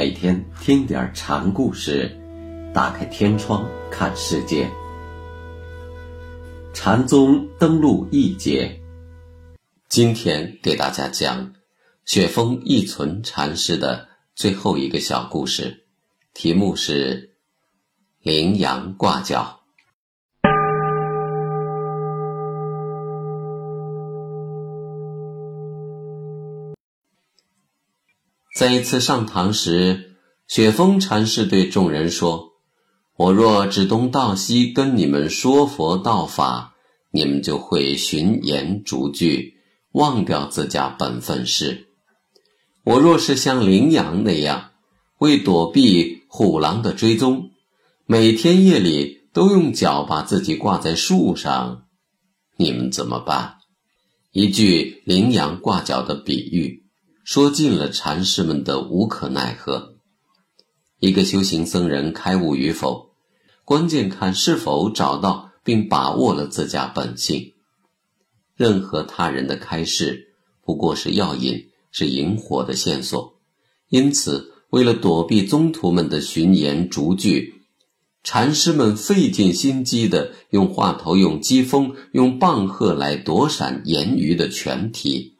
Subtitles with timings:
[0.00, 2.10] 每天听点禅故事，
[2.72, 4.66] 打开天窗看世界。
[6.72, 8.80] 禅宗登陆一节，
[9.90, 11.52] 今天给大家讲
[12.06, 15.84] 雪峰一存禅师的最后一个小故事，
[16.32, 17.34] 题目是
[18.24, 19.59] “羚羊挂角”。
[28.60, 32.50] 在一次上堂时，雪峰禅师对众人说
[33.16, 36.74] ：“我若指东道西跟你们说佛道法，
[37.10, 39.54] 你们就会循言逐句，
[39.92, 41.86] 忘掉自家本分事。
[42.84, 44.72] 我若是像羚羊那样，
[45.16, 47.52] 为躲避虎狼的追踪，
[48.04, 51.84] 每天夜里都用脚把自己挂在树上，
[52.58, 53.54] 你们怎么办？”
[54.32, 56.89] 一句羚羊挂角的比喻。
[57.30, 59.94] 说尽了禅师们的无可奈何。
[60.98, 63.12] 一个修行僧人开悟与否，
[63.64, 67.52] 关键看是否找到并把握了自家本性。
[68.56, 70.32] 任何他人的开示
[70.64, 73.38] 不过是药引，是引火的线索。
[73.90, 77.62] 因此，为了躲避宗徒们的巡言逐句，
[78.24, 85.36] 禅师们费尽心机的用话头、用机锋、用棒喝来躲闪言语的全体，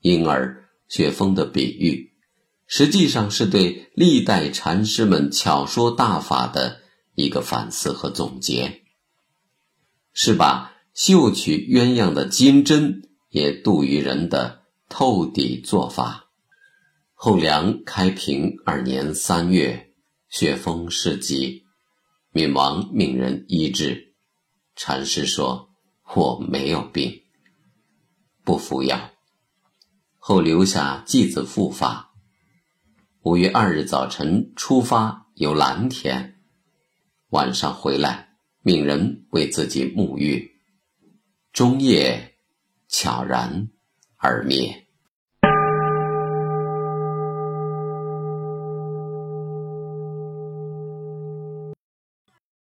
[0.00, 0.60] 因而。
[0.88, 2.12] 雪峰的比喻，
[2.66, 6.80] 实际上是对历代禅师们巧说大法的
[7.14, 8.82] 一个反思和总结，
[10.12, 16.26] 是把嗅取鸳鸯的金针也度于人的透底做法。
[17.14, 19.94] 后梁开平二年三月，
[20.28, 21.64] 雪峰逝疾，
[22.32, 24.14] 闵王命人医治。
[24.76, 25.70] 禅师说
[26.14, 27.22] ：“我没有病，
[28.44, 29.10] 不服药。”
[30.26, 32.14] 后留下继子复发。
[33.24, 36.40] 五月二日早晨出发游蓝田，
[37.28, 38.30] 晚上回来，
[38.62, 40.52] 命人为自己沐浴，
[41.52, 42.38] 中夜
[42.88, 43.68] 悄然
[44.16, 44.83] 而灭。